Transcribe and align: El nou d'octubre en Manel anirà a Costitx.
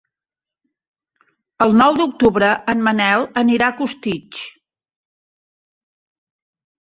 El 1.65 1.75
nou 1.81 1.97
d'octubre 1.99 2.49
en 2.73 2.81
Manel 2.87 3.27
anirà 3.41 3.67
a 3.67 3.75
Costitx. 3.81 4.41